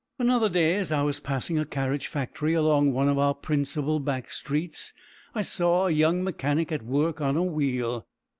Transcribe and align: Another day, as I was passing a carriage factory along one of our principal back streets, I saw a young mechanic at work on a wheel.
Another 0.17 0.49
day, 0.49 0.77
as 0.77 0.91
I 0.91 1.03
was 1.03 1.19
passing 1.19 1.59
a 1.59 1.63
carriage 1.65 2.07
factory 2.07 2.55
along 2.55 2.91
one 2.91 3.07
of 3.07 3.19
our 3.19 3.35
principal 3.35 3.99
back 3.99 4.31
streets, 4.31 4.93
I 5.35 5.43
saw 5.43 5.85
a 5.85 5.91
young 5.91 6.23
mechanic 6.23 6.71
at 6.71 6.81
work 6.83 7.21
on 7.21 7.37
a 7.37 7.43
wheel. 7.43 8.07